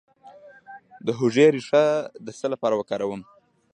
د 1.05 1.07
هوږې 1.17 1.47
ریښه 1.55 1.85
د 2.25 2.27
څه 2.39 2.45
لپاره 2.53 2.75
وکاروم؟ 2.77 3.21